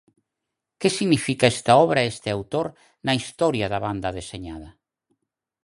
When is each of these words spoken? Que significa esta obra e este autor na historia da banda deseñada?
Que 0.79 0.89
significa 0.97 1.51
esta 1.55 1.73
obra 1.85 1.99
e 2.01 2.09
este 2.13 2.29
autor 2.37 2.67
na 3.05 3.13
historia 3.19 3.65
da 3.73 3.79
banda 3.85 4.15
deseñada? 4.19 4.69